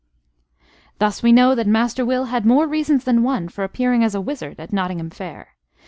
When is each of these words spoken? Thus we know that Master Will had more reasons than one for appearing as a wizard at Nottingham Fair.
Thus 0.97 1.21
we 1.21 1.31
know 1.31 1.53
that 1.53 1.67
Master 1.67 2.03
Will 2.03 2.25
had 2.25 2.43
more 2.43 2.65
reasons 2.65 3.03
than 3.03 3.21
one 3.21 3.49
for 3.49 3.63
appearing 3.63 4.03
as 4.03 4.15
a 4.15 4.19
wizard 4.21 4.59
at 4.59 4.73
Nottingham 4.73 5.11
Fair. 5.11 5.49